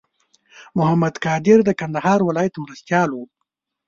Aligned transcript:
محمد 0.77 1.13
قادري 1.25 1.63
د 1.65 1.71
کندهار 1.79 2.19
ولایت 2.29 2.53
مرستیال 2.63 3.09
و. 3.13 3.19